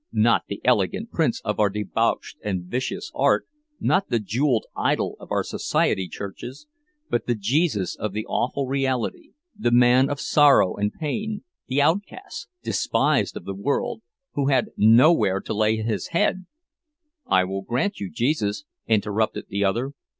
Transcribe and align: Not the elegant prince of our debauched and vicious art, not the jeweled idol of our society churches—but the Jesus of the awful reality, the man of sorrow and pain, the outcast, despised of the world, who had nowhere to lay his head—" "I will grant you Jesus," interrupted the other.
Not 0.11 0.45
the 0.47 0.61
elegant 0.65 1.11
prince 1.11 1.41
of 1.45 1.59
our 1.59 1.69
debauched 1.69 2.37
and 2.43 2.63
vicious 2.63 3.11
art, 3.13 3.45
not 3.79 4.09
the 4.09 4.17
jeweled 4.17 4.65
idol 4.75 5.15
of 5.19 5.29
our 5.29 5.43
society 5.43 6.07
churches—but 6.07 7.27
the 7.27 7.35
Jesus 7.35 7.95
of 7.95 8.11
the 8.11 8.25
awful 8.25 8.65
reality, 8.65 9.33
the 9.55 9.69
man 9.69 10.09
of 10.09 10.19
sorrow 10.19 10.75
and 10.75 10.91
pain, 10.91 11.43
the 11.67 11.83
outcast, 11.83 12.47
despised 12.63 13.37
of 13.37 13.45
the 13.45 13.53
world, 13.53 14.01
who 14.33 14.47
had 14.47 14.71
nowhere 14.75 15.39
to 15.39 15.53
lay 15.53 15.75
his 15.77 16.07
head—" 16.07 16.47
"I 17.27 17.43
will 17.43 17.61
grant 17.61 17.99
you 17.99 18.09
Jesus," 18.11 18.63
interrupted 18.87 19.49
the 19.49 19.63
other. 19.63 19.91